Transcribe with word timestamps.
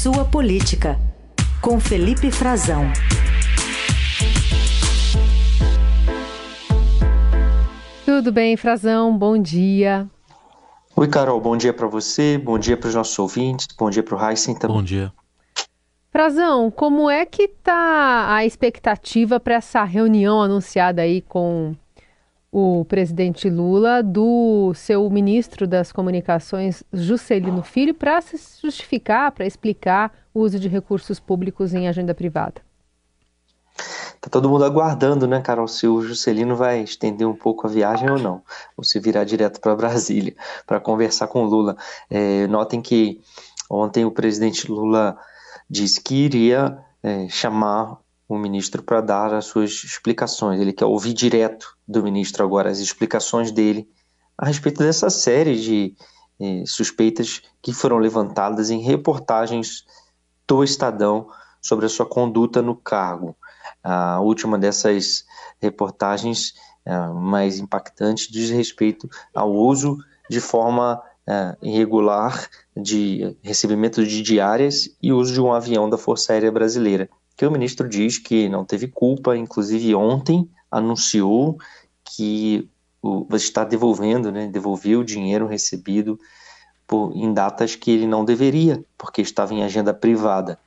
Sua 0.00 0.24
Política, 0.24 0.96
com 1.60 1.80
Felipe 1.80 2.30
Frazão. 2.30 2.84
Tudo 8.06 8.30
bem, 8.30 8.56
Frazão? 8.56 9.18
Bom 9.18 9.36
dia. 9.36 10.06
Oi, 10.94 11.08
Carol. 11.08 11.40
Bom 11.40 11.56
dia 11.56 11.72
para 11.72 11.88
você, 11.88 12.38
bom 12.38 12.56
dia 12.60 12.76
para 12.76 12.90
os 12.90 12.94
nossos 12.94 13.18
ouvintes, 13.18 13.66
bom 13.76 13.90
dia 13.90 14.04
para 14.04 14.16
o 14.16 14.30
Heisen 14.30 14.54
também. 14.54 14.76
Bom 14.76 14.84
dia. 14.84 15.12
Frazão, 16.12 16.70
como 16.70 17.10
é 17.10 17.26
que 17.26 17.48
tá 17.48 18.36
a 18.36 18.46
expectativa 18.46 19.40
para 19.40 19.56
essa 19.56 19.82
reunião 19.82 20.40
anunciada 20.40 21.02
aí 21.02 21.22
com 21.22 21.74
o 22.50 22.84
presidente 22.84 23.50
Lula 23.50 24.02
do 24.02 24.72
seu 24.74 25.08
ministro 25.10 25.66
das 25.66 25.92
Comunicações, 25.92 26.82
Juscelino 26.92 27.62
Filho, 27.62 27.94
para 27.94 28.20
se 28.20 28.38
justificar, 28.62 29.32
para 29.32 29.46
explicar 29.46 30.12
o 30.32 30.40
uso 30.40 30.58
de 30.58 30.68
recursos 30.68 31.20
públicos 31.20 31.74
em 31.74 31.88
agenda 31.88 32.14
privada? 32.14 32.62
Tá 34.20 34.28
todo 34.28 34.48
mundo 34.48 34.64
aguardando, 34.64 35.28
né, 35.28 35.40
Carol, 35.40 35.68
se 35.68 35.86
o 35.86 36.02
Juscelino 36.02 36.56
vai 36.56 36.82
estender 36.82 37.26
um 37.26 37.34
pouco 37.34 37.66
a 37.66 37.70
viagem 37.70 38.10
ou 38.10 38.18
não, 38.18 38.42
ou 38.76 38.82
se 38.82 38.98
virar 38.98 39.24
direto 39.24 39.60
para 39.60 39.76
Brasília 39.76 40.34
para 40.66 40.80
conversar 40.80 41.28
com 41.28 41.44
Lula. 41.44 41.76
É, 42.10 42.46
notem 42.48 42.80
que 42.80 43.20
ontem 43.70 44.04
o 44.04 44.10
presidente 44.10 44.70
Lula 44.70 45.16
disse 45.70 46.00
que 46.00 46.14
iria 46.14 46.78
é, 47.02 47.28
chamar 47.28 47.98
o 48.28 48.36
ministro 48.36 48.82
para 48.82 49.00
dar 49.00 49.32
as 49.32 49.46
suas 49.46 49.70
explicações. 49.82 50.60
Ele 50.60 50.72
quer 50.72 50.84
ouvir 50.84 51.14
direto 51.14 51.74
do 51.86 52.02
ministro 52.02 52.44
agora 52.44 52.70
as 52.70 52.78
explicações 52.78 53.50
dele 53.50 53.88
a 54.36 54.46
respeito 54.46 54.82
dessa 54.82 55.08
série 55.08 55.58
de 55.58 55.96
eh, 56.38 56.62
suspeitas 56.66 57.42
que 57.62 57.72
foram 57.72 57.96
levantadas 57.96 58.70
em 58.70 58.80
reportagens 58.80 59.84
do 60.46 60.62
Estadão 60.62 61.28
sobre 61.60 61.86
a 61.86 61.88
sua 61.88 62.06
conduta 62.06 62.60
no 62.60 62.76
cargo. 62.76 63.34
A 63.82 64.20
última 64.20 64.58
dessas 64.58 65.24
reportagens 65.60 66.52
eh, 66.84 67.08
mais 67.08 67.58
impactante 67.58 68.30
diz 68.30 68.50
respeito 68.50 69.08
ao 69.34 69.50
uso 69.50 69.98
de 70.28 70.40
forma 70.40 71.02
eh, 71.26 71.56
irregular 71.62 72.48
de 72.76 73.36
recebimento 73.42 74.06
de 74.06 74.22
diárias 74.22 74.90
e 75.02 75.12
uso 75.12 75.32
de 75.32 75.40
um 75.40 75.52
avião 75.52 75.88
da 75.88 75.96
Força 75.96 76.34
Aérea 76.34 76.52
Brasileira 76.52 77.08
que 77.38 77.46
o 77.46 77.52
ministro 77.52 77.88
diz 77.88 78.18
que 78.18 78.48
não 78.48 78.64
teve 78.64 78.88
culpa, 78.88 79.36
inclusive 79.36 79.94
ontem 79.94 80.50
anunciou 80.68 81.56
que 82.04 82.68
o, 83.00 83.24
está 83.32 83.62
devolvendo, 83.62 84.32
né, 84.32 84.48
devolveu 84.48 85.00
o 85.00 85.04
dinheiro 85.04 85.46
recebido 85.46 86.18
por, 86.84 87.12
em 87.14 87.32
datas 87.32 87.76
que 87.76 87.92
ele 87.92 88.08
não 88.08 88.24
deveria, 88.24 88.84
porque 88.98 89.22
estava 89.22 89.54
em 89.54 89.62
agenda 89.62 89.94
privada, 89.94 90.58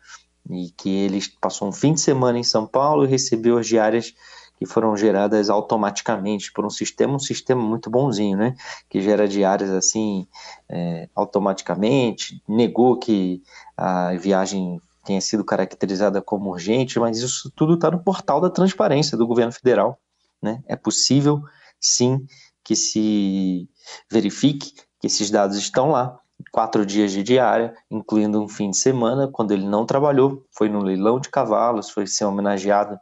e 0.50 0.70
que 0.72 0.90
ele 0.90 1.20
passou 1.42 1.68
um 1.68 1.74
fim 1.74 1.94
de 1.94 2.00
semana 2.00 2.40
em 2.40 2.44
São 2.44 2.66
Paulo 2.66 3.04
e 3.04 3.08
recebeu 3.08 3.58
as 3.58 3.68
diárias 3.68 4.16
que 4.58 4.66
foram 4.66 4.96
geradas 4.96 5.50
automaticamente 5.50 6.54
por 6.54 6.66
um 6.66 6.70
sistema, 6.70 7.16
um 7.16 7.20
sistema 7.20 7.62
muito 7.62 7.90
bonzinho, 7.90 8.38
né? 8.38 8.56
Que 8.90 9.02
gera 9.02 9.28
diárias 9.28 9.72
assim 9.72 10.26
é, 10.70 11.10
automaticamente, 11.16 12.42
negou 12.48 12.98
que 12.98 13.42
a 13.76 14.14
viagem 14.14 14.80
tenha 15.04 15.22
sido 15.22 15.44
caracterizada 15.44 16.22
como 16.22 16.52
urgente, 16.52 17.00
mas 17.00 17.20
isso 17.20 17.52
tudo 17.56 17.76
está 17.76 17.90
no 17.92 18.04
portal 18.04 18.40
da 18.40 18.50
transparência 18.50 19.18
do 19.18 19.28
governo 19.28 19.52
federal. 19.52 20.00
Né? 20.42 20.62
É 20.68 20.76
possível, 20.76 21.42
sim, 21.80 22.26
que 22.64 22.76
se 22.76 23.70
verifique 24.12 24.74
que 25.00 25.08
esses 25.08 25.30
dados 25.30 25.58
estão 25.58 25.92
lá. 25.92 26.18
Quatro 26.52 26.86
dias 26.86 27.12
de 27.12 27.22
diária, 27.22 27.76
incluindo 27.90 28.42
um 28.42 28.48
fim 28.48 28.72
de 28.72 28.78
semana, 28.78 29.28
quando 29.32 29.52
ele 29.52 29.66
não 29.66 29.86
trabalhou, 29.86 30.44
foi 30.52 30.70
no 30.70 30.82
leilão 30.82 31.20
de 31.20 31.30
cavalos, 31.30 31.92
foi 31.92 32.08
ser 32.08 32.26
homenageado 32.26 33.00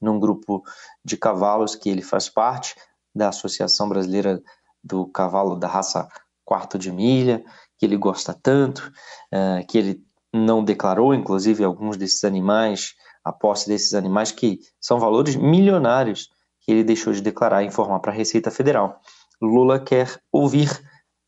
num 0.00 0.18
grupo 0.18 0.62
de 1.04 1.16
cavalos 1.16 1.76
que 1.76 1.88
ele 1.88 2.02
faz 2.02 2.28
parte, 2.28 2.74
da 3.14 3.28
Associação 3.28 3.88
Brasileira 3.88 4.42
do 4.82 5.06
Cavalo 5.06 5.56
da 5.56 5.68
Raça 5.68 6.08
Quarto 6.44 6.78
de 6.78 6.90
Milha, 6.90 7.44
que 7.78 7.86
ele 7.86 7.96
gosta 7.96 8.34
tanto, 8.34 8.92
uh, 9.32 9.66
que 9.66 9.78
ele 9.78 10.04
não 10.32 10.64
declarou, 10.64 11.14
inclusive, 11.14 11.64
alguns 11.64 11.96
desses 11.96 12.24
animais, 12.24 12.94
a 13.24 13.32
posse 13.32 13.68
desses 13.68 13.94
animais, 13.94 14.32
que 14.32 14.60
são 14.80 14.98
valores 14.98 15.36
milionários 15.36 16.28
que 16.60 16.70
ele 16.70 16.84
deixou 16.84 17.12
de 17.12 17.20
declarar 17.20 17.62
e 17.62 17.66
informar 17.66 18.00
para 18.00 18.12
a 18.12 18.14
Receita 18.14 18.50
Federal. 18.50 19.00
Lula 19.40 19.80
quer 19.80 20.20
ouvir 20.30 20.70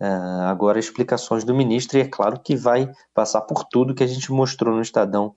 uh, 0.00 0.42
agora 0.46 0.78
explicações 0.78 1.44
do 1.44 1.54
ministro 1.54 1.98
e 1.98 2.02
é 2.02 2.08
claro 2.08 2.38
que 2.40 2.54
vai 2.54 2.90
passar 3.14 3.40
por 3.42 3.64
tudo 3.64 3.94
que 3.94 4.04
a 4.04 4.06
gente 4.06 4.30
mostrou 4.30 4.74
no 4.74 4.82
Estadão 4.82 5.34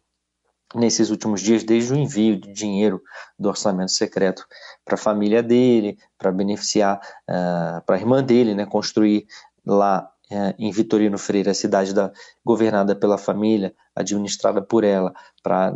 nesses 0.73 1.09
últimos 1.09 1.41
dias, 1.41 1.63
desde 1.63 1.93
o 1.93 1.95
envio 1.95 2.39
de 2.39 2.51
dinheiro 2.51 3.01
do 3.39 3.47
orçamento 3.47 3.91
secreto 3.91 4.45
para 4.83 4.95
a 4.95 4.97
família 4.97 5.41
dele, 5.41 5.97
para 6.17 6.31
beneficiar, 6.31 6.99
uh, 7.29 7.81
para 7.85 7.95
a 7.95 7.99
irmã 7.99 8.23
dele, 8.23 8.53
né, 8.53 8.65
construir 8.65 9.25
lá 9.65 10.09
é, 10.31 10.55
em 10.57 10.71
Vitorino 10.71 11.17
Freire, 11.17 11.49
a 11.49 11.53
cidade 11.53 11.93
da, 11.93 12.11
governada 12.43 12.95
pela 12.95 13.17
família, 13.17 13.73
administrada 13.95 14.61
por 14.61 14.83
ela, 14.83 15.13
para 15.43 15.75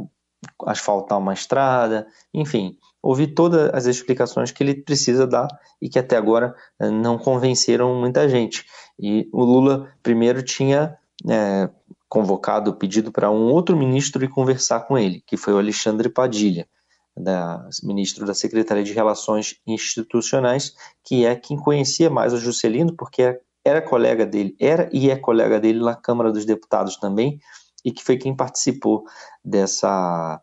asfaltar 0.65 1.17
uma 1.17 1.33
estrada, 1.33 2.07
enfim, 2.33 2.77
ouvir 3.01 3.27
todas 3.33 3.73
as 3.73 3.85
explicações 3.85 4.51
que 4.51 4.63
ele 4.63 4.75
precisa 4.75 5.27
dar 5.27 5.47
e 5.81 5.89
que 5.89 5.99
até 5.99 6.15
agora 6.15 6.55
é, 6.79 6.89
não 6.89 7.17
convenceram 7.17 7.95
muita 7.95 8.27
gente. 8.27 8.65
E 8.97 9.29
o 9.31 9.43
Lula 9.43 9.91
primeiro 10.01 10.41
tinha 10.43 10.97
é, 11.29 11.69
convocado, 12.07 12.75
pedido 12.75 13.11
para 13.11 13.29
um 13.29 13.51
outro 13.51 13.77
ministro 13.77 14.23
ir 14.23 14.29
conversar 14.29 14.81
com 14.81 14.97
ele, 14.97 15.23
que 15.25 15.37
foi 15.37 15.53
o 15.53 15.57
Alexandre 15.57 16.09
Padilha, 16.09 16.67
da, 17.15 17.67
ministro 17.83 18.25
da 18.25 18.33
Secretaria 18.33 18.83
de 18.83 18.93
Relações 18.93 19.55
Institucionais, 19.67 20.73
que 21.03 21.25
é 21.25 21.35
quem 21.35 21.57
conhecia 21.57 22.09
mais 22.09 22.33
o 22.33 22.37
Juscelino, 22.37 22.95
porque 22.95 23.21
é 23.21 23.39
era 23.63 23.81
colega 23.81 24.25
dele, 24.25 24.55
era 24.59 24.89
e 24.91 25.09
é 25.09 25.15
colega 25.15 25.59
dele 25.59 25.79
na 25.79 25.95
Câmara 25.95 26.31
dos 26.31 26.45
Deputados 26.45 26.97
também, 26.97 27.39
e 27.83 27.91
que 27.91 28.03
foi 28.03 28.17
quem 28.17 28.35
participou 28.35 29.03
dessa 29.43 30.39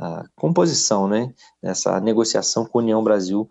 uh, 0.00 0.28
composição, 0.36 1.08
né, 1.08 1.32
dessa 1.62 2.00
negociação 2.00 2.64
com 2.64 2.78
a 2.78 2.82
União 2.82 3.02
Brasil 3.02 3.48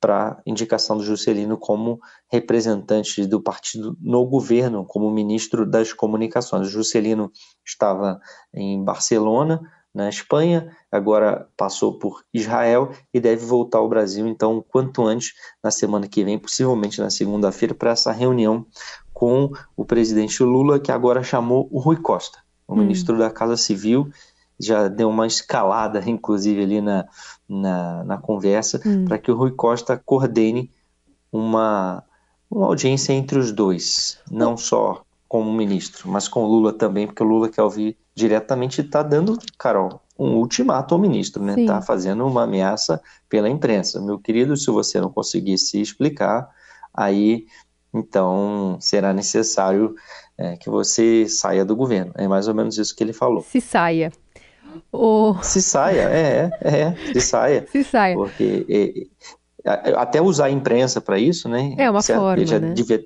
para 0.00 0.40
indicação 0.46 0.96
do 0.96 1.04
Juscelino 1.04 1.58
como 1.58 2.00
representante 2.32 3.26
do 3.26 3.40
partido 3.42 3.94
no 4.00 4.24
governo, 4.24 4.86
como 4.86 5.10
ministro 5.10 5.68
das 5.68 5.92
comunicações. 5.92 6.68
O 6.68 6.70
Juscelino 6.70 7.30
estava 7.64 8.18
em 8.54 8.82
Barcelona, 8.82 9.60
na 9.94 10.08
Espanha, 10.08 10.70
agora 10.90 11.48
passou 11.56 11.98
por 11.98 12.22
Israel 12.32 12.92
e 13.12 13.18
deve 13.18 13.44
voltar 13.44 13.78
ao 13.78 13.88
Brasil, 13.88 14.26
então, 14.26 14.64
quanto 14.68 15.04
antes, 15.04 15.32
na 15.62 15.70
semana 15.70 16.06
que 16.06 16.24
vem, 16.24 16.38
possivelmente 16.38 17.00
na 17.00 17.10
segunda-feira, 17.10 17.74
para 17.74 17.90
essa 17.90 18.12
reunião 18.12 18.64
com 19.12 19.50
o 19.76 19.84
presidente 19.84 20.42
Lula, 20.42 20.78
que 20.78 20.92
agora 20.92 21.22
chamou 21.22 21.68
o 21.72 21.80
Rui 21.80 21.96
Costa, 21.96 22.38
o 22.66 22.74
hum. 22.74 22.78
ministro 22.78 23.18
da 23.18 23.30
Casa 23.30 23.56
Civil, 23.56 24.10
já 24.58 24.88
deu 24.88 25.08
uma 25.08 25.26
escalada, 25.26 26.02
inclusive, 26.08 26.62
ali 26.62 26.80
na, 26.80 27.06
na, 27.48 28.04
na 28.04 28.18
conversa, 28.18 28.80
hum. 28.86 29.06
para 29.06 29.18
que 29.18 29.30
o 29.30 29.36
Rui 29.36 29.50
Costa 29.50 29.96
coordene 29.96 30.70
uma, 31.32 32.04
uma 32.48 32.66
audiência 32.66 33.12
entre 33.12 33.38
os 33.38 33.50
dois, 33.50 34.18
não 34.30 34.56
só 34.56 35.02
como 35.30 35.52
ministro, 35.52 36.10
mas 36.10 36.26
com 36.26 36.42
o 36.42 36.48
Lula 36.48 36.72
também, 36.72 37.06
porque 37.06 37.22
o 37.22 37.26
Lula 37.26 37.48
quer 37.48 37.62
ouvir 37.62 37.96
diretamente 38.12 38.80
está 38.80 39.00
dando, 39.00 39.38
Carol, 39.56 40.02
um 40.18 40.34
ultimato 40.38 40.92
ao 40.92 41.00
ministro, 41.00 41.40
né? 41.40 41.54
Está 41.56 41.80
fazendo 41.80 42.26
uma 42.26 42.42
ameaça 42.42 43.00
pela 43.28 43.48
imprensa. 43.48 44.00
Meu 44.00 44.18
querido, 44.18 44.56
se 44.56 44.68
você 44.72 45.00
não 45.00 45.08
conseguir 45.08 45.56
se 45.56 45.80
explicar, 45.80 46.50
aí 46.92 47.46
então 47.94 48.76
será 48.80 49.12
necessário 49.12 49.94
é, 50.36 50.56
que 50.56 50.68
você 50.68 51.28
saia 51.28 51.64
do 51.64 51.76
governo. 51.76 52.10
É 52.16 52.26
mais 52.26 52.48
ou 52.48 52.54
menos 52.54 52.76
isso 52.76 52.94
que 52.96 53.04
ele 53.04 53.12
falou. 53.12 53.42
Se 53.42 53.60
saia. 53.60 54.10
O... 54.90 55.36
Se 55.44 55.62
saia, 55.62 56.08
é, 56.10 56.50
é, 56.60 56.80
é, 56.80 56.96
se 57.12 57.20
saia. 57.20 57.66
Se 57.70 57.84
saia. 57.84 58.16
Porque 58.16 58.66
é, 59.64 59.92
até 59.94 60.20
usar 60.20 60.46
a 60.46 60.50
imprensa 60.50 61.00
para 61.00 61.20
isso, 61.20 61.48
né? 61.48 61.76
É 61.78 61.88
uma 61.88 62.02
certo? 62.02 62.18
forma, 62.18 62.58
né? 62.58 62.72
Devia, 62.74 63.00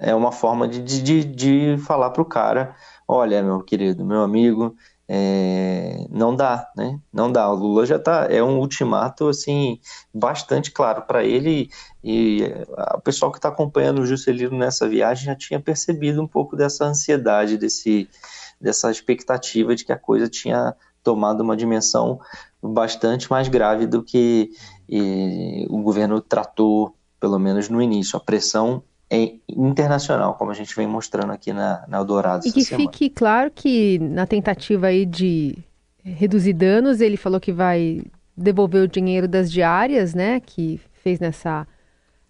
é 0.00 0.14
uma 0.14 0.32
forma 0.32 0.66
de, 0.66 0.80
de, 0.80 1.24
de 1.24 1.78
falar 1.78 2.10
para 2.10 2.22
o 2.22 2.24
cara 2.24 2.74
olha, 3.10 3.42
meu 3.42 3.60
querido, 3.60 4.04
meu 4.04 4.22
amigo, 4.22 4.76
é, 5.08 6.06
não 6.08 6.36
dá, 6.36 6.70
né? 6.76 7.00
Não 7.12 7.30
dá. 7.30 7.50
O 7.50 7.56
Lula 7.56 7.84
já 7.84 7.96
está, 7.96 8.28
é 8.30 8.40
um 8.40 8.60
ultimato 8.60 9.28
assim 9.28 9.80
bastante 10.14 10.70
claro 10.70 11.02
para 11.02 11.24
ele 11.24 11.68
e, 12.04 12.42
e 12.42 12.54
o 12.94 13.00
pessoal 13.00 13.32
que 13.32 13.38
está 13.38 13.48
acompanhando 13.48 14.00
o 14.00 14.06
Juscelino 14.06 14.56
nessa 14.56 14.88
viagem 14.88 15.24
já 15.24 15.34
tinha 15.34 15.58
percebido 15.58 16.22
um 16.22 16.26
pouco 16.28 16.54
dessa 16.54 16.84
ansiedade, 16.84 17.58
desse, 17.58 18.08
dessa 18.60 18.92
expectativa 18.92 19.74
de 19.74 19.84
que 19.84 19.92
a 19.92 19.98
coisa 19.98 20.28
tinha 20.28 20.76
tomado 21.02 21.40
uma 21.40 21.56
dimensão 21.56 22.20
bastante 22.62 23.28
mais 23.28 23.48
grave 23.48 23.88
do 23.88 24.04
que 24.04 24.50
e, 24.88 25.66
o 25.68 25.82
governo 25.82 26.20
tratou, 26.20 26.94
pelo 27.18 27.40
menos 27.40 27.68
no 27.68 27.82
início. 27.82 28.16
A 28.16 28.20
pressão 28.20 28.84
é 29.10 29.32
internacional, 29.48 30.34
como 30.34 30.52
a 30.52 30.54
gente 30.54 30.74
vem 30.76 30.86
mostrando 30.86 31.32
aqui 31.32 31.52
na, 31.52 31.84
na 31.88 31.98
Eldorado. 31.98 32.46
E 32.46 32.52
que 32.52 32.62
semana. 32.62 32.90
fique 32.90 33.10
claro 33.10 33.50
que 33.50 33.98
na 33.98 34.24
tentativa 34.24 34.86
aí 34.86 35.04
de 35.04 35.58
reduzir 36.04 36.52
danos, 36.52 37.00
ele 37.00 37.16
falou 37.16 37.40
que 37.40 37.52
vai 37.52 38.02
devolver 38.36 38.82
o 38.82 38.88
dinheiro 38.88 39.26
das 39.26 39.50
diárias, 39.50 40.14
né, 40.14 40.40
que 40.40 40.80
fez 41.02 41.18
nessa, 41.18 41.66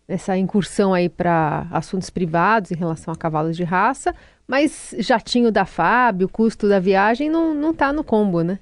nessa 0.09 0.37
incursão 0.37 0.95
aí 0.95 1.09
para 1.09 1.67
assuntos 1.71 2.09
privados 2.09 2.73
em 2.73 2.77
relação 2.77 3.13
a 3.13 3.17
cavalos 3.17 3.57
de 3.57 3.63
raça, 3.63 4.15
mas 4.49 4.95
jatinho 4.99 5.53
da 5.53 5.65
FAB, 5.65 6.25
o 6.25 6.29
custo 6.29 6.69
da 6.69 6.81
viagem 6.81 7.29
não, 7.29 7.55
não 7.55 7.73
tá 7.75 7.93
no 7.93 8.03
combo, 8.03 8.43
né? 8.43 8.59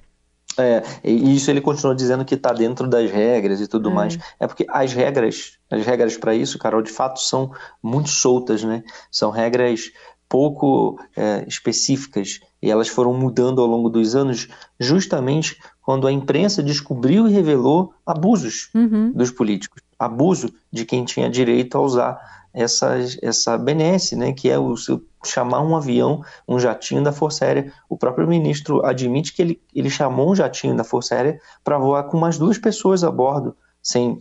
É, 0.57 0.83
e 1.03 1.35
isso 1.35 1.49
ele 1.49 1.61
continua 1.61 1.95
dizendo 1.95 2.25
que 2.25 2.35
está 2.35 2.51
dentro 2.51 2.87
das 2.87 3.09
regras 3.09 3.61
e 3.61 3.67
tudo 3.67 3.89
é. 3.89 3.93
mais. 3.93 4.17
É 4.39 4.47
porque 4.47 4.65
as 4.69 4.93
regras, 4.93 5.57
as 5.69 5.85
regras 5.85 6.17
para 6.17 6.35
isso, 6.35 6.57
Carol, 6.57 6.81
de 6.81 6.91
fato 6.91 7.19
são 7.19 7.51
muito 7.81 8.09
soltas, 8.09 8.63
né? 8.63 8.83
São 9.11 9.31
regras 9.31 9.91
pouco 10.27 10.99
é, 11.17 11.43
específicas 11.47 12.39
e 12.61 12.69
elas 12.69 12.87
foram 12.87 13.13
mudando 13.13 13.61
ao 13.61 13.67
longo 13.67 13.89
dos 13.89 14.15
anos, 14.15 14.47
justamente 14.79 15.57
quando 15.81 16.05
a 16.05 16.11
imprensa 16.11 16.61
descobriu 16.61 17.27
e 17.27 17.31
revelou 17.31 17.93
abusos 18.05 18.69
uhum. 18.75 19.11
dos 19.11 19.31
políticos, 19.31 19.81
abuso 19.97 20.53
de 20.71 20.85
quem 20.85 21.03
tinha 21.03 21.29
direito 21.29 21.75
a 21.77 21.81
usar 21.81 22.38
essa, 22.53 22.97
essa 23.21 23.57
benesse, 23.57 24.15
né, 24.15 24.33
que 24.33 24.49
é 24.49 24.57
o 24.57 24.75
chamar 25.23 25.61
um 25.61 25.75
avião, 25.75 26.23
um 26.47 26.59
jatinho 26.59 27.03
da 27.03 27.11
Força 27.11 27.45
Aérea. 27.45 27.71
O 27.87 27.97
próprio 27.97 28.27
ministro 28.27 28.85
admite 28.85 29.33
que 29.33 29.41
ele, 29.41 29.61
ele 29.73 29.89
chamou 29.89 30.31
um 30.31 30.35
jatinho 30.35 30.75
da 30.75 30.83
Força 30.83 31.15
Aérea 31.15 31.39
para 31.63 31.77
voar 31.77 32.03
com 32.03 32.17
mais 32.17 32.37
duas 32.37 32.57
pessoas 32.57 33.03
a 33.03 33.11
bordo, 33.11 33.55
sem 33.81 34.19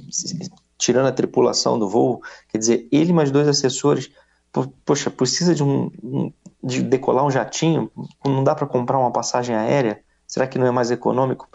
tirando 0.77 1.07
a 1.07 1.13
tripulação 1.13 1.79
do 1.79 1.89
voo. 1.89 2.21
Quer 2.49 2.59
dizer, 2.59 2.89
ele 2.91 3.13
mais 3.13 3.31
dois 3.31 3.49
assessores 3.49 4.11
poxa, 4.85 5.11
precisa 5.11 5.55
de 5.55 5.63
um, 5.63 6.33
de 6.63 6.83
decolar 6.83 7.25
um 7.25 7.31
jatinho, 7.31 7.91
não 8.25 8.43
dá 8.43 8.55
para 8.55 8.67
comprar 8.67 8.99
uma 8.99 9.13
passagem 9.13 9.55
aérea? 9.55 10.01
Será 10.27 10.47
que 10.47 10.59
não 10.59 10.67
é 10.67 10.71
mais 10.71 10.91
econômico 10.91 11.49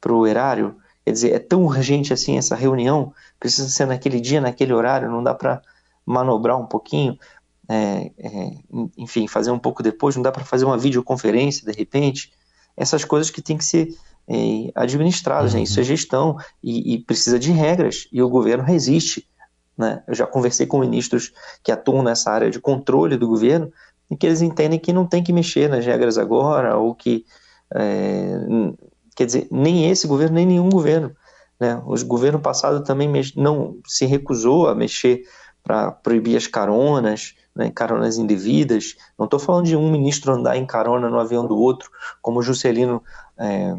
para 0.00 0.12
o 0.12 0.26
erário? 0.26 0.76
Quer 1.04 1.12
dizer, 1.12 1.32
é 1.32 1.38
tão 1.38 1.64
urgente 1.64 2.12
assim 2.12 2.38
essa 2.38 2.54
reunião, 2.54 3.12
precisa 3.38 3.68
ser 3.68 3.86
naquele 3.86 4.20
dia, 4.20 4.40
naquele 4.40 4.72
horário, 4.72 5.10
não 5.10 5.22
dá 5.22 5.34
para 5.34 5.60
manobrar 6.04 6.58
um 6.58 6.66
pouquinho, 6.66 7.18
é, 7.68 8.10
é, 8.18 8.50
enfim, 8.96 9.26
fazer 9.26 9.50
um 9.50 9.58
pouco 9.58 9.82
depois, 9.82 10.16
não 10.16 10.22
dá 10.22 10.32
para 10.32 10.44
fazer 10.44 10.64
uma 10.64 10.78
videoconferência 10.78 11.70
de 11.70 11.76
repente. 11.76 12.32
Essas 12.76 13.04
coisas 13.04 13.30
que 13.30 13.42
tem 13.42 13.56
que 13.56 13.64
ser 13.64 13.94
é, 14.28 14.70
administradas, 14.74 15.52
uhum. 15.52 15.58
né? 15.58 15.64
isso 15.64 15.78
é 15.80 15.82
gestão 15.82 16.36
e, 16.62 16.94
e 16.94 16.98
precisa 16.98 17.38
de 17.38 17.52
regras, 17.52 18.08
e 18.12 18.22
o 18.22 18.28
governo 18.28 18.64
resiste 18.64 19.26
né? 19.76 20.02
Eu 20.06 20.14
já 20.14 20.26
conversei 20.26 20.66
com 20.66 20.78
ministros 20.78 21.32
que 21.62 21.72
atuam 21.72 22.02
nessa 22.02 22.30
área 22.30 22.50
de 22.50 22.60
controle 22.60 23.16
do 23.16 23.26
governo 23.26 23.72
e 24.10 24.16
que 24.16 24.26
eles 24.26 24.42
entendem 24.42 24.78
que 24.78 24.92
não 24.92 25.06
tem 25.06 25.22
que 25.22 25.32
mexer 25.32 25.68
nas 25.68 25.84
regras 25.84 26.18
agora, 26.18 26.76
ou 26.76 26.94
que, 26.94 27.24
é, 27.74 28.34
quer 29.16 29.26
dizer, 29.26 29.48
nem 29.50 29.90
esse 29.90 30.06
governo, 30.06 30.34
nem 30.36 30.46
nenhum 30.46 30.68
governo. 30.68 31.14
Né? 31.58 31.80
O 31.86 31.94
governo 32.04 32.40
passado 32.40 32.84
também 32.84 33.10
não 33.36 33.78
se 33.86 34.04
recusou 34.04 34.68
a 34.68 34.74
mexer 34.74 35.22
para 35.62 35.90
proibir 35.90 36.36
as 36.36 36.46
caronas, 36.46 37.34
né, 37.54 37.70
caronas 37.70 38.16
indevidas. 38.16 38.96
Não 39.18 39.24
estou 39.24 39.38
falando 39.38 39.66
de 39.66 39.76
um 39.76 39.90
ministro 39.90 40.32
andar 40.32 40.56
em 40.56 40.66
carona 40.66 41.08
no 41.08 41.18
avião 41.18 41.46
do 41.46 41.56
outro, 41.56 41.90
como 42.20 42.40
o 42.40 42.42
Juscelino 42.42 43.02
é, 43.38 43.76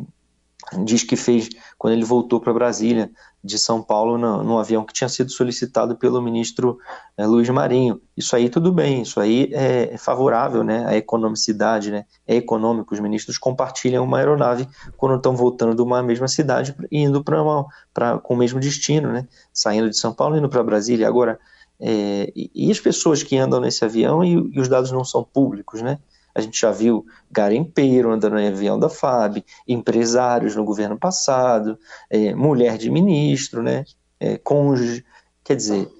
diz 0.83 1.03
que 1.03 1.15
fez 1.15 1.49
quando 1.77 1.93
ele 1.93 2.05
voltou 2.05 2.39
para 2.39 2.53
Brasília, 2.53 3.11
de 3.43 3.59
São 3.59 3.83
Paulo, 3.83 4.17
no, 4.17 4.41
no, 4.41 4.57
avião 4.57 4.85
que 4.85 4.93
tinha 4.93 5.09
sido 5.09 5.29
solicitado 5.29 5.97
pelo 5.97 6.21
ministro 6.21 6.77
é, 7.17 7.25
Luiz 7.25 7.49
Marinho. 7.49 7.99
Isso 8.15 8.35
aí 8.37 8.47
tudo 8.47 8.71
bem, 8.71 9.01
isso 9.01 9.19
aí 9.19 9.49
é, 9.51 9.93
é 9.93 9.97
favorável 9.97 10.63
né, 10.63 10.85
à 10.87 10.95
economicidade, 10.95 11.91
né, 11.91 12.05
é 12.25 12.35
econômico. 12.35 12.93
Os 12.93 13.01
ministros 13.01 13.37
compartilham 13.37 14.05
uma 14.05 14.17
aeronave 14.17 14.65
quando 14.95 15.17
estão 15.17 15.35
voltando 15.35 15.75
de 15.75 15.81
uma 15.81 16.01
mesma 16.01 16.27
cidade 16.29 16.73
e 16.89 16.99
indo 16.99 17.21
para 17.21 18.17
com 18.19 18.33
o 18.33 18.37
mesmo 18.37 18.61
destino, 18.61 19.11
né, 19.11 19.27
saindo 19.51 19.89
de 19.89 19.97
São 19.97 20.13
Paulo 20.13 20.35
e 20.35 20.39
indo 20.39 20.47
para 20.47 20.63
Brasília. 20.63 21.05
Agora, 21.05 21.37
é, 21.85 22.31
e, 22.33 22.49
e, 22.55 22.71
as 22.71 22.79
pessoas 22.79 23.23
que 23.23 23.37
andam 23.37 23.59
nesse 23.59 23.83
avião 23.83 24.23
e, 24.23 24.31
e 24.53 24.59
os 24.61 24.69
dados 24.69 24.89
não 24.93 25.03
são 25.03 25.21
públicos, 25.21 25.81
né? 25.81 25.99
A 26.33 26.39
gente 26.39 26.59
já 26.59 26.71
viu 26.71 27.05
garimpeiro 27.29 28.09
andando 28.09 28.39
em 28.39 28.47
avião 28.47 28.79
da 28.79 28.87
FAB, 28.87 29.43
empresários 29.67 30.55
no 30.55 30.63
governo 30.63 30.97
passado, 30.97 31.77
é, 32.09 32.33
mulher 32.33 32.77
de 32.77 32.89
ministro, 32.89 33.61
né, 33.61 33.83
é, 34.17 34.37
cônjuge. 34.37 35.05
Quer 35.43 35.57
dizer, 35.57 35.91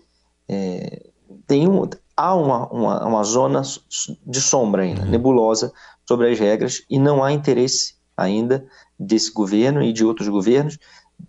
é, 0.48 1.06
tem 1.46 1.68
um, 1.68 1.88
há 2.16 2.34
uma, 2.34 2.68
uma, 2.70 3.06
uma, 3.06 3.24
zona 3.26 3.62
de 4.26 4.40
sombra 4.40 4.84
ainda, 4.84 5.02
uhum. 5.02 5.10
nebulosa, 5.10 5.74
sobre 6.08 6.32
as 6.32 6.40
regras 6.40 6.84
e 6.90 6.98
não 6.98 7.22
há 7.22 7.34
interesse 7.34 7.96
ainda 8.16 8.66
desse 8.98 9.32
governo 9.34 9.84
e 9.84 9.92
de 9.92 10.06
outros 10.06 10.30
governos 10.30 10.80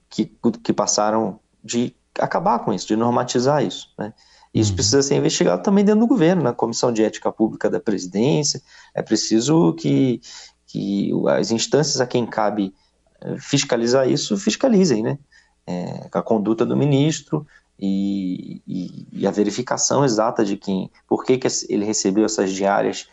que, 0.09 0.33
que 0.63 0.73
passaram 0.73 1.41
de 1.63 1.95
acabar 2.19 2.61
com 2.61 2.73
isso, 2.73 2.87
de 2.87 2.97
normatizar 2.97 3.65
isso. 3.65 3.93
Né? 3.99 4.13
Isso 4.55 4.71
uhum. 4.71 4.77
precisa 4.77 5.03
ser 5.03 5.17
investigado 5.17 5.63
também 5.63 5.85
dentro 5.85 6.01
do 6.03 6.07
governo, 6.07 6.43
na 6.43 6.53
Comissão 6.53 6.93
de 6.93 7.03
Ética 7.03 7.33
Pública 7.33 7.69
da 7.69 7.81
Presidência. 7.81 8.63
É 8.95 9.03
preciso 9.03 9.73
que, 9.75 10.21
que 10.69 11.11
as 11.29 11.51
instâncias 11.51 12.01
a 12.01 12.07
quem 12.07 12.25
cabe 12.25 12.73
eh, 13.21 13.37
fiscalizar 13.39 14.09
isso 14.09 14.39
fiscalizem, 14.39 15.03
né? 15.03 15.19
É, 15.67 16.09
a 16.13 16.23
conduta 16.23 16.65
do 16.67 16.77
ministro 16.77 17.47
e, 17.81 18.61
e, 18.67 19.09
e, 19.13 19.27
a 19.27 19.31
verificação 19.31 20.05
exata 20.05 20.45
de 20.45 20.59
quem, 20.59 20.91
por 21.09 21.25
que, 21.25 21.39
que 21.39 21.49
ele 21.71 21.87
recebeu 21.87 22.27
essas 22.27 22.53
diárias 22.53 23.09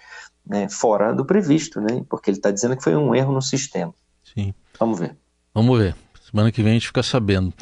né, 0.45 0.67
fora 0.67 1.13
do 1.13 1.25
previsto, 1.25 1.79
né? 1.79 2.03
Porque 2.09 2.29
ele 2.29 2.37
está 2.37 2.51
dizendo 2.51 2.75
que 2.75 2.83
foi 2.83 2.95
um 2.95 3.15
erro 3.15 3.31
no 3.31 3.41
sistema. 3.41 3.93
Sim. 4.21 4.53
Vamos 4.77 4.99
ver. 4.99 5.15
Vamos 5.53 5.79
ver. 5.79 5.95
Semana 6.29 6.51
que 6.51 6.61
vem 6.61 6.71
a 6.71 6.73
gente 6.73 6.87
fica 6.87 7.01
sabendo 7.01 7.53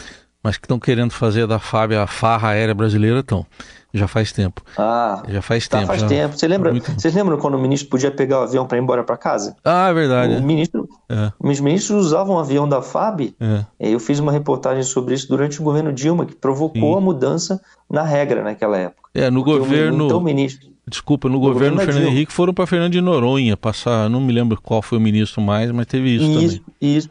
mas 0.44 0.58
que 0.58 0.66
estão 0.66 0.80
querendo 0.80 1.12
fazer 1.12 1.46
da 1.48 1.60
FAB 1.60 1.94
a 1.94 2.08
farra 2.08 2.50
aérea 2.50 2.74
brasileira 2.74 3.20
estão. 3.20 3.46
Já 3.92 4.08
faz 4.08 4.32
tempo. 4.32 4.62
Ah, 4.78 5.24
já 5.28 5.42
faz 5.42 5.68
tá, 5.68 5.80
tempo. 5.80 5.88
Faz 5.88 6.02
já... 6.02 6.08
tempo. 6.08 6.38
Você 6.38 6.48
lembra? 6.48 6.72
Muito... 6.72 6.92
Vocês 6.92 7.14
lembram 7.14 7.40
quando 7.40 7.56
o 7.56 7.60
ministro 7.60 7.90
podia 7.90 8.12
pegar 8.12 8.42
o 8.42 8.44
avião 8.44 8.68
para 8.68 8.78
ir 8.78 8.82
embora 8.82 9.04
para 9.04 9.18
casa? 9.18 9.56
Ah, 9.66 9.90
é 9.90 9.94
verdade. 9.94 10.36
O 10.36 10.44
ministro, 10.44 10.88
é. 11.10 11.32
Os 11.40 11.60
ministros 11.60 12.06
usavam 12.06 12.36
o 12.36 12.40
avião 12.40 12.70
da 12.70 12.84
FAB. 12.84 13.34
É. 13.40 13.66
Eu 13.80 14.00
fiz 14.00 14.20
uma 14.20 14.32
reportagem 14.32 14.84
sobre 14.84 15.16
isso 15.16 15.28
durante 15.28 15.60
o 15.60 15.64
governo 15.64 15.92
Dilma, 15.92 16.26
que 16.26 16.36
provocou 16.36 16.94
Sim. 16.94 16.98
a 16.98 17.02
mudança 17.02 17.62
na 17.90 18.04
regra 18.04 18.44
naquela 18.44 18.78
época. 18.78 19.10
É, 19.16 19.32
no 19.32 19.44
Porque 19.44 19.58
governo. 19.58 20.04
O, 20.04 20.08
então, 20.08 20.22
ministro. 20.22 20.70
Desculpa, 20.88 21.28
no, 21.28 21.36
no 21.36 21.40
governo, 21.40 21.78
governo 21.78 21.94
Fernando 21.94 22.14
Henrique 22.14 22.32
foram 22.32 22.54
para 22.54 22.68
Fernando 22.68 22.92
de 22.92 23.02
Noronha 23.02 23.58
passar. 23.58 24.08
Não 24.08 24.22
me 24.22 24.32
lembro 24.32 24.60
qual 24.62 24.84
foi 24.84 25.00
o 25.00 25.02
ministro 25.02 25.42
mais, 25.42 25.72
mas 25.72 25.88
teve 25.88 26.16
isso, 26.16 26.26
isso 26.26 26.34
também. 26.34 26.62
Isso. 26.80 27.10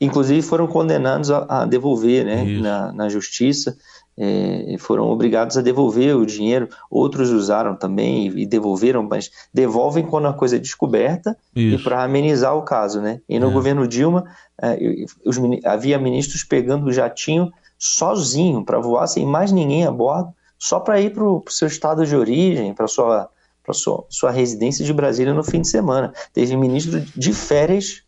Inclusive 0.00 0.42
foram 0.42 0.66
condenados 0.66 1.30
a, 1.30 1.46
a 1.48 1.66
devolver 1.66 2.24
né, 2.24 2.44
na, 2.60 2.92
na, 2.92 3.08
justiça, 3.08 3.76
é, 4.18 4.76
foram 4.78 5.08
obrigados 5.10 5.56
a 5.56 5.62
devolver 5.62 6.16
o 6.16 6.26
dinheiro. 6.26 6.68
Outros 6.90 7.30
usaram 7.30 7.76
também 7.76 8.28
e, 8.28 8.42
e 8.42 8.46
devolveram, 8.46 9.02
mas 9.02 9.30
devolvem 9.52 10.04
quando 10.04 10.28
a 10.28 10.32
coisa 10.32 10.56
é 10.56 10.58
descoberta 10.58 11.36
Isso. 11.54 11.80
e 11.80 11.82
para 11.82 12.02
amenizar 12.02 12.56
o 12.56 12.62
caso. 12.62 13.00
Né? 13.00 13.20
E 13.28 13.38
no 13.38 13.50
é. 13.50 13.52
governo 13.52 13.86
Dilma, 13.86 14.24
é, 14.60 14.78
os, 15.24 15.38
havia 15.64 15.98
ministros 15.98 16.44
pegando 16.44 16.86
o 16.86 16.92
jatinho 16.92 17.52
sozinho 17.78 18.64
para 18.64 18.78
voar 18.78 19.06
sem 19.06 19.26
mais 19.26 19.52
ninguém 19.52 19.86
a 19.86 19.90
bordo, 19.90 20.32
só 20.58 20.80
para 20.80 21.00
ir 21.00 21.12
para 21.12 21.24
o 21.24 21.44
seu 21.48 21.68
estado 21.68 22.06
de 22.06 22.16
origem, 22.16 22.74
para 22.74 22.88
sua 22.88 23.28
para 23.66 23.74
sua, 23.74 24.06
sua 24.08 24.30
residência 24.30 24.84
de 24.84 24.92
Brasília 24.92 25.34
no 25.34 25.42
fim 25.42 25.60
de 25.60 25.68
semana. 25.68 26.12
Teve 26.32 26.56
ministro 26.56 27.00
de 27.00 27.32
férias 27.32 28.05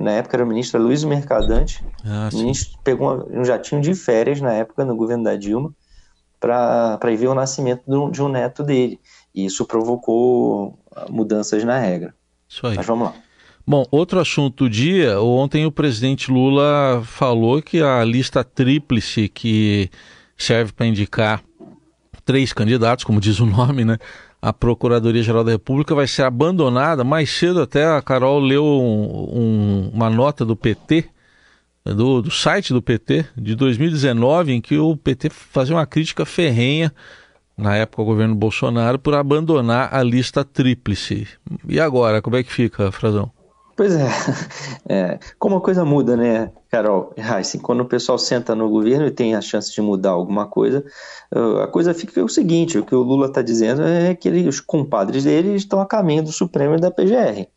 na 0.00 0.12
época 0.12 0.36
era 0.36 0.44
o 0.44 0.46
ministro 0.46 0.82
Luiz 0.82 1.04
Mercadante. 1.04 1.84
Ah, 2.04 2.28
o 2.32 2.38
ministro 2.38 2.78
pegou 2.82 3.28
um 3.30 3.44
jatinho 3.44 3.80
de 3.80 3.94
férias 3.94 4.40
na 4.40 4.52
época, 4.52 4.84
no 4.84 4.96
governo 4.96 5.24
da 5.24 5.36
Dilma, 5.36 5.74
para 6.40 7.12
ir 7.12 7.16
ver 7.16 7.28
o 7.28 7.34
nascimento 7.34 7.82
de 7.86 7.94
um, 7.94 8.10
de 8.10 8.22
um, 8.22 8.28
neto 8.28 8.62
dele. 8.62 8.98
E 9.34 9.44
isso 9.44 9.64
provocou 9.64 10.78
mudanças 11.08 11.64
na 11.64 11.78
regra. 11.78 12.14
Isso 12.48 12.66
aí. 12.66 12.76
Mas 12.76 12.86
vamos 12.86 13.08
lá. 13.08 13.14
Bom, 13.66 13.86
outro 13.90 14.20
assunto 14.20 14.64
do 14.64 14.70
dia, 14.70 15.20
ontem 15.20 15.64
o 15.64 15.72
presidente 15.72 16.30
Lula 16.30 17.02
falou 17.04 17.62
que 17.62 17.80
a 17.80 18.04
lista 18.04 18.44
tríplice 18.44 19.26
que 19.26 19.90
serve 20.36 20.72
para 20.72 20.86
indicar 20.86 21.42
três 22.26 22.52
candidatos, 22.52 23.04
como 23.04 23.20
diz 23.20 23.40
o 23.40 23.46
nome, 23.46 23.84
né, 23.84 23.98
a 24.44 24.52
Procuradoria-Geral 24.52 25.42
da 25.42 25.52
República 25.52 25.94
vai 25.94 26.06
ser 26.06 26.22
abandonada. 26.22 27.02
Mais 27.02 27.30
cedo 27.30 27.62
até 27.62 27.86
a 27.86 28.02
Carol 28.02 28.38
leu 28.38 28.62
um, 28.62 29.38
um, 29.40 29.90
uma 29.94 30.10
nota 30.10 30.44
do 30.44 30.54
PT, 30.54 31.06
do, 31.82 32.20
do, 32.20 32.30
site 32.30 32.70
do 32.70 32.82
PT, 32.82 33.24
de 33.34 33.54
2019, 33.54 34.52
em 34.52 34.60
que 34.60 34.76
o 34.76 34.98
PT 34.98 35.30
fazia 35.30 35.74
uma 35.74 35.86
crítica 35.86 36.26
ferrenha, 36.26 36.92
na 37.56 37.74
época 37.74 38.02
ao 38.02 38.06
governo 38.06 38.34
Bolsonaro, 38.34 38.98
por 38.98 39.14
abandonar 39.14 39.94
a 39.94 40.02
lista 40.02 40.44
tríplice. 40.44 41.26
E 41.66 41.80
agora, 41.80 42.20
como 42.20 42.36
é 42.36 42.42
que 42.42 42.52
fica, 42.52 42.92
Frazão? 42.92 43.32
Pois 43.76 43.94
é. 43.94 44.08
é. 44.88 45.18
Como 45.38 45.56
a 45.56 45.60
coisa 45.60 45.84
muda, 45.84 46.16
né, 46.16 46.52
Carol? 46.70 47.12
Assim, 47.16 47.58
quando 47.58 47.80
o 47.80 47.88
pessoal 47.88 48.18
senta 48.18 48.54
no 48.54 48.68
governo 48.68 49.06
e 49.06 49.10
tem 49.10 49.34
a 49.34 49.40
chance 49.40 49.72
de 49.72 49.80
mudar 49.80 50.10
alguma 50.10 50.46
coisa, 50.46 50.84
a 51.62 51.66
coisa 51.66 51.92
fica 51.92 52.22
o 52.24 52.28
seguinte: 52.28 52.78
o 52.78 52.84
que 52.84 52.94
o 52.94 53.02
Lula 53.02 53.26
está 53.26 53.42
dizendo 53.42 53.82
é 53.82 54.14
que 54.14 54.28
ele, 54.28 54.48
os 54.48 54.60
compadres 54.60 55.24
dele 55.24 55.54
estão 55.54 55.80
a 55.80 55.86
caminho 55.86 56.22
do 56.22 56.32
Supremo 56.32 56.76
e 56.76 56.80
da 56.80 56.90
PGR 56.90 57.48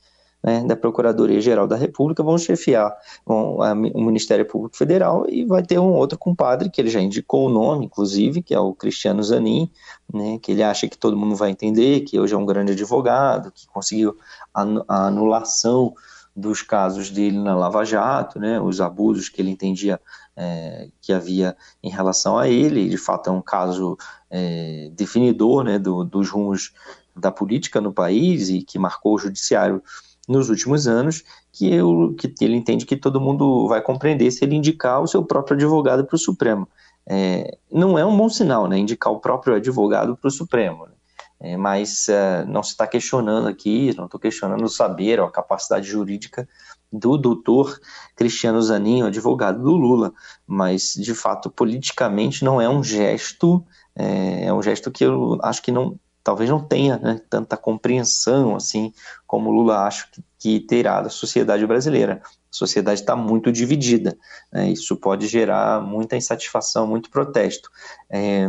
né, 0.47 0.63
da 0.63 0.77
Procuradoria-Geral 0.77 1.67
da 1.67 1.75
República 1.75 2.23
vão 2.23 2.37
chefiar 2.37 2.95
o 3.25 4.01
Ministério 4.01 4.45
Público 4.45 4.77
Federal 4.77 5.25
e 5.27 5.43
vai 5.43 5.61
ter 5.61 5.77
um 5.77 5.91
outro 5.91 6.17
compadre, 6.17 6.69
que 6.69 6.79
ele 6.79 6.89
já 6.89 7.01
indicou 7.01 7.47
o 7.47 7.49
nome, 7.49 7.87
inclusive, 7.87 8.41
que 8.41 8.53
é 8.53 8.59
o 8.59 8.73
Cristiano 8.73 9.21
Zanin, 9.21 9.69
né, 10.11 10.39
que 10.41 10.53
ele 10.53 10.63
acha 10.63 10.87
que 10.87 10.97
todo 10.97 11.17
mundo 11.17 11.35
vai 11.35 11.49
entender, 11.49 11.99
que 12.01 12.17
hoje 12.17 12.33
é 12.33 12.37
um 12.37 12.45
grande 12.45 12.71
advogado, 12.71 13.51
que 13.51 13.67
conseguiu 13.67 14.17
a 14.53 15.07
anulação 15.07 15.93
dos 16.33 16.61
casos 16.61 17.09
dele 17.09 17.37
na 17.37 17.53
Lava 17.53 17.83
Jato, 17.83 18.39
né, 18.39 18.57
os 18.61 18.79
abusos 18.79 19.27
que 19.27 19.41
ele 19.41 19.51
entendia 19.51 19.99
é, 20.33 20.87
que 21.01 21.11
havia 21.11 21.57
em 21.83 21.89
relação 21.89 22.37
a 22.37 22.47
ele, 22.47 22.87
de 22.87 22.97
fato 22.97 23.29
é 23.29 23.33
um 23.33 23.41
caso 23.41 23.97
é, 24.31 24.89
definidor 24.93 25.65
né, 25.65 25.77
do, 25.77 26.05
dos 26.05 26.29
rumos 26.29 26.71
da 27.13 27.31
política 27.31 27.81
no 27.81 27.91
país 27.91 28.47
e 28.47 28.61
que 28.61 28.79
marcou 28.79 29.15
o 29.15 29.19
judiciário 29.19 29.83
nos 30.27 30.49
últimos 30.49 30.87
anos, 30.87 31.23
que, 31.53 31.73
eu, 31.73 32.13
que 32.17 32.33
ele 32.41 32.55
entende 32.55 32.85
que 32.85 32.97
todo 32.97 33.21
mundo 33.21 33.67
vai 33.67 33.81
compreender 33.81 34.29
se 34.31 34.43
ele 34.43 34.55
indicar 34.55 35.01
o 35.01 35.07
seu 35.07 35.23
próprio 35.23 35.55
advogado 35.55 36.05
para 36.05 36.15
o 36.15 36.19
Supremo. 36.19 36.67
É, 37.09 37.57
não 37.71 37.97
é 37.97 38.05
um 38.05 38.15
bom 38.15 38.27
sinal, 38.27 38.67
né, 38.67 38.77
indicar 38.77 39.13
o 39.13 39.19
próprio 39.19 39.55
advogado 39.55 40.17
para 40.17 40.27
o 40.27 40.31
Supremo. 40.31 40.85
Né? 40.85 40.91
É, 41.39 41.57
mas 41.57 42.09
é, 42.09 42.43
não 42.45 42.61
se 42.63 42.71
está 42.71 42.85
questionando 42.85 43.47
aqui, 43.47 43.93
não 43.95 44.05
estou 44.05 44.19
questionando 44.19 44.63
o 44.63 44.69
saber 44.69 45.19
ou 45.19 45.27
a 45.27 45.31
capacidade 45.31 45.87
jurídica 45.87 46.47
do 46.91 47.17
doutor 47.17 47.79
Cristiano 48.15 48.61
Zanin, 48.61 49.03
advogado 49.03 49.61
do 49.61 49.71
Lula, 49.71 50.13
mas 50.45 50.93
de 50.93 51.13
fato 51.13 51.49
politicamente 51.49 52.43
não 52.43 52.59
é 52.59 52.67
um 52.67 52.83
gesto, 52.83 53.63
é, 53.95 54.45
é 54.45 54.53
um 54.53 54.63
gesto 54.63 54.89
que 54.89 55.03
eu 55.03 55.37
acho 55.43 55.61
que 55.61 55.71
não 55.71 55.99
talvez 56.27 56.49
não 56.49 56.59
tenha 56.59 56.97
né, 56.97 57.21
tanta 57.29 57.55
compreensão 57.55 58.53
assim 58.53 58.91
como 59.25 59.49
Lula 59.49 59.85
acha 59.87 60.05
que, 60.11 60.21
que 60.37 60.59
terá 60.59 61.01
da 61.01 61.07
sociedade 61.09 61.65
brasileira. 61.65 62.21
A 62.21 62.27
sociedade 62.51 62.99
está 62.99 63.15
muito 63.15 63.49
dividida. 63.49 64.17
Né, 64.51 64.69
isso 64.69 64.97
pode 64.97 65.25
gerar 65.25 65.81
muita 65.81 66.17
insatisfação, 66.17 66.85
muito 66.85 67.09
protesto. 67.09 67.69
É, 68.09 68.45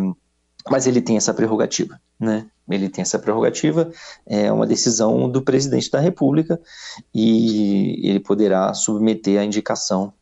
mas 0.69 0.89
ele 0.89 1.01
tem 1.01 1.17
essa 1.17 1.33
prerrogativa, 1.33 2.01
né? 2.19 2.47
Ele 2.69 2.89
tem 2.89 3.03
essa 3.03 3.19
prerrogativa, 3.19 3.93
é 4.27 4.53
uma 4.53 4.67
decisão 4.67 5.31
do 5.31 5.41
presidente 5.41 5.89
da 5.89 6.01
República 6.01 6.61
e 7.15 8.01
ele 8.03 8.19
poderá 8.19 8.75
submeter 8.75 9.41
a 9.41 9.45
indicação 9.45 10.13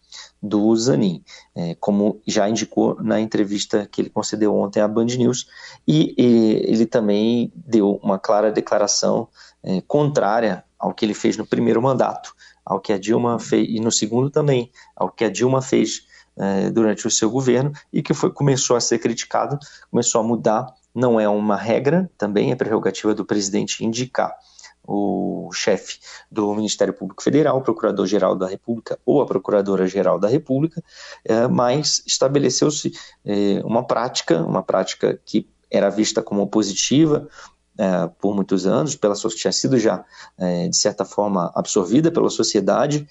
do 0.42 0.74
Zanin, 0.76 1.22
é, 1.54 1.74
como 1.80 2.20
já 2.26 2.48
indicou 2.48 2.96
na 3.02 3.20
entrevista 3.20 3.86
que 3.90 4.00
ele 4.02 4.10
concedeu 4.10 4.54
ontem 4.54 4.80
à 4.80 4.88
Band 4.88 5.06
News, 5.06 5.48
e, 5.86 6.14
e 6.16 6.62
ele 6.66 6.86
também 6.86 7.52
deu 7.54 7.98
uma 8.02 8.18
clara 8.18 8.52
declaração 8.52 9.28
é, 9.62 9.80
contrária 9.82 10.64
ao 10.78 10.92
que 10.92 11.04
ele 11.04 11.14
fez 11.14 11.36
no 11.36 11.46
primeiro 11.46 11.80
mandato, 11.80 12.34
ao 12.64 12.80
que 12.80 12.92
a 12.92 12.98
Dilma 12.98 13.38
fez, 13.38 13.66
e 13.68 13.80
no 13.80 13.90
segundo 13.90 14.30
também, 14.30 14.70
ao 14.94 15.10
que 15.10 15.24
a 15.24 15.30
Dilma 15.30 15.62
fez 15.62 16.06
é, 16.38 16.70
durante 16.70 17.06
o 17.06 17.10
seu 17.10 17.30
governo, 17.30 17.72
e 17.92 18.02
que 18.02 18.12
foi, 18.12 18.30
começou 18.30 18.76
a 18.76 18.80
ser 18.80 18.98
criticado, 18.98 19.58
começou 19.90 20.20
a 20.20 20.24
mudar, 20.24 20.66
não 20.94 21.18
é 21.18 21.28
uma 21.28 21.56
regra, 21.56 22.10
também 22.16 22.52
é 22.52 22.56
prerrogativa 22.56 23.14
do 23.14 23.24
presidente 23.24 23.84
indicar 23.84 24.34
o 24.86 25.50
chefe 25.52 25.98
do 26.30 26.54
Ministério 26.54 26.94
Público 26.94 27.22
Federal, 27.22 27.58
o 27.58 27.62
Procurador-Geral 27.62 28.36
da 28.36 28.46
República 28.46 28.98
ou 29.04 29.20
a 29.20 29.26
Procuradora-Geral 29.26 30.18
da 30.18 30.28
República, 30.28 30.82
é, 31.24 31.48
mas 31.48 32.02
estabeleceu-se 32.06 32.92
é, 33.24 33.60
uma 33.64 33.84
prática, 33.84 34.42
uma 34.42 34.62
prática 34.62 35.20
que 35.24 35.48
era 35.70 35.90
vista 35.90 36.22
como 36.22 36.46
positiva 36.46 37.28
é, 37.76 38.08
por 38.20 38.34
muitos 38.34 38.66
anos, 38.66 38.94
pela 38.94 39.14
tinha 39.14 39.52
sido 39.52 39.78
já 39.78 40.04
de 40.70 40.76
certa 40.76 41.04
forma 41.04 41.50
absorvida 41.54 42.10
pela 42.10 42.30
sociedade, 42.30 43.06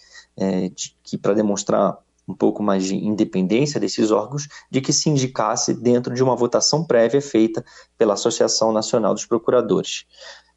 de, 0.74 0.96
que 1.04 1.18
para 1.18 1.34
demonstrar 1.34 1.98
um 2.28 2.34
pouco 2.34 2.64
mais 2.64 2.84
de 2.84 2.96
independência 2.96 3.80
desses 3.80 4.10
órgãos, 4.10 4.48
de 4.72 4.82
que 4.82 4.92
se 4.92 5.10
indicasse 5.10 5.74
dentro 5.74 6.14
de 6.14 6.24
uma 6.24 6.36
votação 6.36 6.84
prévia 6.84 7.22
feita 7.22 7.64
pela 7.98 8.14
Associação 8.14 8.72
Nacional 8.72 9.14
dos 9.14 9.26
Procuradores 9.26 10.06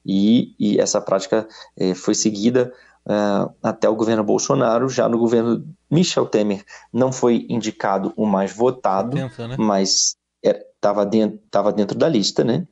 e, 0.08 0.54
e 0.58 0.80
essa 0.80 1.02
prática 1.02 1.46
é, 1.76 1.94
foi 1.94 2.14
seguida 2.14 2.72
uh, 3.06 3.54
até 3.62 3.86
o 3.90 3.94
governo 3.94 4.24
Bolsonaro. 4.24 4.88
Já 4.88 5.06
no 5.06 5.18
governo 5.18 5.62
Michel 5.90 6.24
Temer 6.24 6.64
não 6.90 7.12
foi 7.12 7.46
indicado 7.50 8.14
o 8.16 8.24
mais 8.24 8.50
votado, 8.50 9.16
Pensa, 9.18 9.46
né? 9.46 9.56
mas 9.58 10.16
estava 10.42 11.04
dentro, 11.04 11.38
tava 11.50 11.70
dentro 11.70 11.98
da 11.98 12.08
lista, 12.08 12.42
né? 12.42 12.66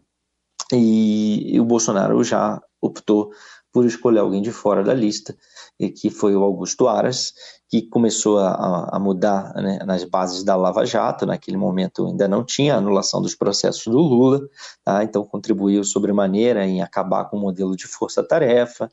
E, 0.72 1.54
e 1.54 1.60
o 1.60 1.64
Bolsonaro 1.64 2.24
já 2.24 2.60
optou 2.80 3.30
por 3.70 3.84
escolher 3.84 4.20
alguém 4.20 4.40
de 4.40 4.50
fora 4.50 4.82
da 4.82 4.94
lista, 4.94 5.36
e 5.78 5.90
que 5.90 6.08
foi 6.08 6.34
o 6.34 6.42
Augusto 6.42 6.88
Aras, 6.88 7.34
que 7.68 7.82
começou 7.82 8.38
a, 8.38 8.90
a 8.92 8.98
mudar 8.98 9.52
né, 9.54 9.78
nas 9.84 10.04
bases 10.04 10.44
da 10.44 10.54
Lava 10.54 10.84
Jato, 10.86 11.26
naquele 11.26 11.56
momento 11.56 12.06
ainda 12.06 12.28
não 12.28 12.44
tinha 12.44 12.76
anulação 12.76 13.20
dos 13.20 13.34
processos 13.34 13.86
do 13.86 13.98
Lula, 13.98 14.40
tá? 14.84 15.02
então 15.02 15.24
contribuiu 15.24 15.82
sobremaneira 15.82 16.64
em 16.64 16.80
acabar 16.80 17.24
com 17.24 17.36
o 17.36 17.40
modelo 17.40 17.76
de 17.76 17.86
força-tarefa, 17.86 18.90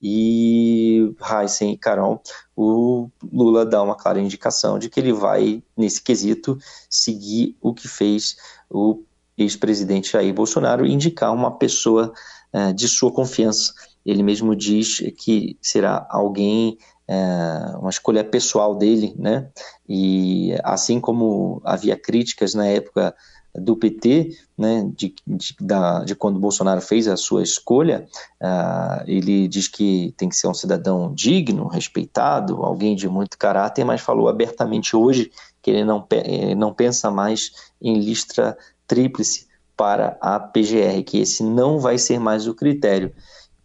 e 0.00 1.14
Heisen 1.20 1.72
e 1.72 1.78
Carol, 1.78 2.20
o 2.54 3.08
Lula 3.32 3.64
dá 3.64 3.82
uma 3.82 3.96
clara 3.96 4.20
indicação 4.20 4.78
de 4.78 4.90
que 4.90 5.00
ele 5.00 5.12
vai, 5.12 5.62
nesse 5.76 6.02
quesito, 6.02 6.58
seguir 6.90 7.56
o 7.62 7.72
que 7.72 7.88
fez 7.88 8.36
o 8.68 9.02
ex-presidente 9.38 10.12
Jair 10.12 10.34
Bolsonaro 10.34 10.84
e 10.84 10.92
indicar 10.92 11.32
uma 11.32 11.56
pessoa 11.56 12.12
uh, 12.52 12.74
de 12.74 12.88
sua 12.88 13.12
confiança. 13.12 13.72
Ele 14.04 14.22
mesmo 14.22 14.54
diz 14.54 14.98
que 15.18 15.58
será 15.60 16.06
alguém 16.10 16.78
é, 17.08 17.76
uma 17.78 17.90
escolha 17.90 18.24
pessoal 18.24 18.74
dele, 18.74 19.14
né? 19.18 19.48
E 19.88 20.54
assim 20.64 21.00
como 21.00 21.60
havia 21.64 21.96
críticas 21.96 22.54
na 22.54 22.66
época 22.66 23.14
do 23.58 23.76
PT, 23.76 24.36
né, 24.56 24.90
de, 24.94 25.14
de, 25.26 25.56
da, 25.60 26.04
de 26.04 26.14
quando 26.14 26.38
Bolsonaro 26.38 26.80
fez 26.80 27.08
a 27.08 27.16
sua 27.16 27.42
escolha, 27.42 28.06
uh, 28.40 29.02
ele 29.06 29.48
diz 29.48 29.68
que 29.68 30.12
tem 30.16 30.28
que 30.28 30.36
ser 30.36 30.48
um 30.48 30.54
cidadão 30.54 31.12
digno, 31.14 31.66
respeitado, 31.66 32.62
alguém 32.62 32.94
de 32.94 33.08
muito 33.08 33.38
caráter, 33.38 33.84
mas 33.84 34.00
falou 34.00 34.28
abertamente 34.28 34.94
hoje 34.94 35.30
que 35.62 35.70
ele 35.70 35.84
não, 35.84 36.06
ele 36.10 36.54
não 36.54 36.72
pensa 36.72 37.10
mais 37.10 37.50
em 37.80 37.98
lista 37.98 38.56
tríplice 38.86 39.46
para 39.76 40.16
a 40.20 40.38
PGR, 40.38 41.02
que 41.04 41.18
esse 41.18 41.42
não 41.42 41.78
vai 41.78 41.98
ser 41.98 42.18
mais 42.18 42.46
o 42.46 42.54
critério. 42.54 43.12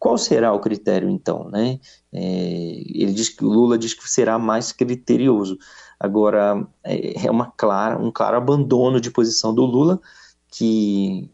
Qual 0.02 0.18
será 0.18 0.52
o 0.52 0.60
critério 0.60 1.08
então? 1.08 1.48
Né? 1.48 1.80
É, 2.12 2.20
ele 2.20 3.14
diz 3.14 3.30
que 3.30 3.46
o 3.46 3.48
Lula 3.48 3.78
diz 3.78 3.94
que 3.94 4.10
será 4.10 4.40
mais 4.40 4.72
criterioso. 4.72 5.60
Agora 6.00 6.68
é, 6.84 7.28
é 7.28 7.30
uma 7.30 7.52
clara, 7.56 8.00
um 8.02 8.12
claro 8.12 8.36
abandono 8.36 9.00
de 9.00 9.12
posição 9.12 9.54
do 9.54 9.64
Lula, 9.64 10.02
que 10.50 11.30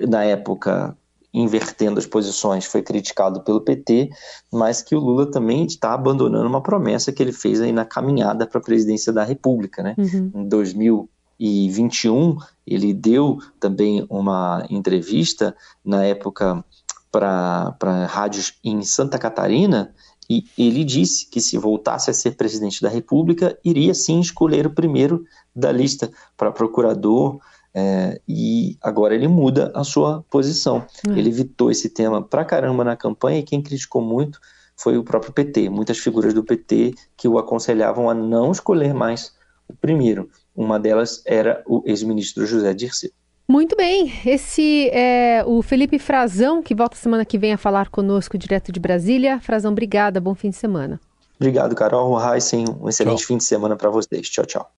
na 0.00 0.24
época 0.24 0.98
invertendo 1.32 2.00
as 2.00 2.06
posições 2.06 2.64
foi 2.64 2.82
criticado 2.82 3.40
pelo 3.42 3.60
PT, 3.60 4.10
mas 4.52 4.82
que 4.82 4.96
o 4.96 4.98
Lula 4.98 5.30
também 5.30 5.64
está 5.64 5.94
abandonando 5.94 6.48
uma 6.48 6.60
promessa 6.60 7.12
que 7.12 7.22
ele 7.22 7.32
fez 7.32 7.60
aí 7.60 7.70
na 7.70 7.84
caminhada 7.84 8.48
para 8.48 8.58
a 8.58 8.64
presidência 8.64 9.12
da 9.12 9.22
República, 9.22 9.80
né? 9.80 9.94
Uhum. 9.96 10.32
Em 10.34 10.48
2021 10.48 12.36
ele 12.66 12.92
deu 12.92 13.38
também 13.60 14.04
uma 14.10 14.66
entrevista 14.68 15.54
na 15.84 16.04
época 16.04 16.64
para 17.10 18.06
rádios 18.08 18.54
em 18.62 18.82
Santa 18.82 19.18
Catarina 19.18 19.94
e 20.30 20.44
ele 20.58 20.84
disse 20.84 21.26
que 21.26 21.40
se 21.40 21.56
voltasse 21.56 22.10
a 22.10 22.14
ser 22.14 22.36
presidente 22.36 22.82
da 22.82 22.88
República, 22.88 23.58
iria 23.64 23.94
sim 23.94 24.20
escolher 24.20 24.66
o 24.66 24.74
primeiro 24.74 25.24
da 25.56 25.72
lista 25.72 26.10
para 26.36 26.52
procurador. 26.52 27.40
É, 27.74 28.20
e 28.28 28.76
agora 28.82 29.14
ele 29.14 29.28
muda 29.28 29.72
a 29.74 29.84
sua 29.84 30.22
posição. 30.28 30.84
Hum. 31.06 31.16
Ele 31.16 31.30
evitou 31.30 31.70
esse 31.70 31.88
tema 31.88 32.22
pra 32.22 32.44
caramba 32.44 32.84
na 32.84 32.96
campanha 32.96 33.38
e 33.38 33.42
quem 33.42 33.62
criticou 33.62 34.02
muito 34.02 34.38
foi 34.76 34.98
o 34.98 35.04
próprio 35.04 35.32
PT. 35.32 35.70
Muitas 35.70 35.98
figuras 35.98 36.34
do 36.34 36.44
PT 36.44 36.94
que 37.16 37.26
o 37.26 37.38
aconselhavam 37.38 38.10
a 38.10 38.14
não 38.14 38.52
escolher 38.52 38.92
mais 38.92 39.32
o 39.66 39.74
primeiro. 39.74 40.28
Uma 40.54 40.78
delas 40.78 41.22
era 41.24 41.62
o 41.66 41.82
ex-ministro 41.86 42.44
José 42.44 42.74
Dirceu. 42.74 43.10
Muito 43.50 43.74
bem, 43.74 44.12
esse 44.26 44.90
é 44.90 45.42
o 45.46 45.62
Felipe 45.62 45.98
Frazão, 45.98 46.62
que 46.62 46.74
volta 46.74 46.96
semana 46.96 47.24
que 47.24 47.38
vem 47.38 47.54
a 47.54 47.56
falar 47.56 47.88
conosco 47.88 48.36
direto 48.36 48.70
de 48.70 48.78
Brasília. 48.78 49.40
Frazão, 49.40 49.72
obrigada, 49.72 50.20
bom 50.20 50.34
fim 50.34 50.50
de 50.50 50.56
semana. 50.56 51.00
Obrigado, 51.40 51.74
Carol. 51.74 52.20
Heisen, 52.20 52.66
um 52.78 52.90
excelente 52.90 53.20
tchau. 53.20 53.26
fim 53.28 53.36
de 53.38 53.44
semana 53.44 53.74
para 53.74 53.88
vocês. 53.88 54.28
Tchau, 54.28 54.44
tchau. 54.44 54.70